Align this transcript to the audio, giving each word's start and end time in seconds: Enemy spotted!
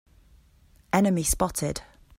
Enemy 0.91 1.21
spotted! 1.21 1.83